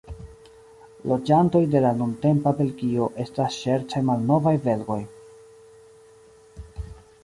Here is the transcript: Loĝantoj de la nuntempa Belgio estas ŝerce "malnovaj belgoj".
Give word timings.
Loĝantoj 1.11 1.61
de 1.75 1.83
la 1.83 1.91
nuntempa 1.99 2.55
Belgio 2.63 3.11
estas 3.27 3.61
ŝerce 3.67 4.05
"malnovaj 4.11 4.59
belgoj". 4.69 5.01